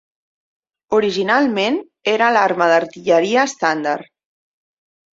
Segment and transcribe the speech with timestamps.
[0.99, 1.77] Originalment,
[2.15, 4.15] era l'arma d'artilleria estàndard.